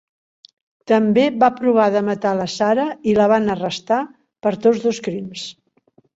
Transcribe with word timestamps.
També 0.91 1.25
va 1.43 1.49
provar 1.59 1.85
de 1.97 2.01
matar 2.07 2.31
la 2.39 2.47
Sarah 2.55 2.87
i 3.13 3.15
la 3.19 3.29
van 3.35 3.47
arrestar 3.57 4.01
per 4.47 4.55
tots 4.67 4.83
dos 4.89 5.05
crims. 5.11 5.47